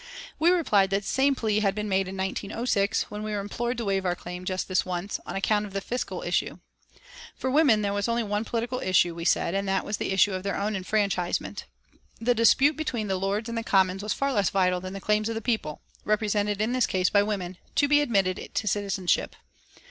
We 0.39 0.49
replied 0.49 0.89
that 0.89 1.03
the 1.03 1.07
same 1.07 1.35
plea 1.35 1.59
had 1.59 1.75
been 1.75 1.87
made 1.87 2.07
in 2.07 2.17
1906 2.17 3.11
when 3.11 3.21
we 3.21 3.33
were 3.33 3.39
implored 3.39 3.77
to 3.77 3.85
waive 3.85 4.03
our 4.03 4.15
claim 4.15 4.45
"just 4.45 4.67
this 4.67 4.83
once" 4.83 5.19
on 5.27 5.35
account 5.35 5.67
of 5.67 5.73
the 5.73 5.79
fiscal 5.79 6.23
issue. 6.23 6.57
For 7.35 7.51
women 7.51 7.83
there 7.83 7.93
was 7.93 8.07
only 8.07 8.23
one 8.23 8.43
political 8.43 8.79
issue, 8.79 9.13
we 9.13 9.25
said, 9.25 9.53
and 9.53 9.67
that 9.69 9.85
was 9.85 9.97
the 9.97 10.11
issue 10.11 10.33
of 10.33 10.41
their 10.41 10.57
own 10.57 10.75
enfranchisement. 10.75 11.65
The 12.19 12.33
dispute 12.33 12.75
between 12.77 13.09
the 13.09 13.15
Lords 13.15 13.47
and 13.47 13.55
the 13.55 13.63
Commons 13.63 14.01
was 14.01 14.11
far 14.11 14.33
less 14.33 14.49
vital 14.49 14.81
than 14.81 14.93
the 14.93 15.01
claims 15.01 15.29
of 15.29 15.35
the 15.35 15.39
people 15.39 15.81
represented 16.03 16.61
in 16.61 16.71
this 16.71 16.87
case 16.87 17.11
by 17.11 17.21
women 17.21 17.57
to 17.75 17.87
be 17.87 18.01
admitted 18.01 18.55
to 18.55 18.67
citizenship. 18.67 19.35